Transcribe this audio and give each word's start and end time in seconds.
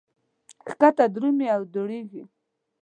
ښکته 0.71 1.05
درومي 1.13 1.47
او 1.55 1.61
دوړېږي. 1.73 2.23